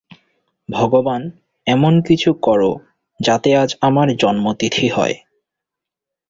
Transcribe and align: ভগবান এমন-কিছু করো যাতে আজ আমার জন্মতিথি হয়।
ভগবান 0.69 1.21
এমন-কিছু 1.67 2.29
করো 2.41 2.71
যাতে 3.19 3.49
আজ 3.57 3.69
আমার 3.81 4.07
জন্মতিথি 4.15 4.87
হয়। 4.89 5.15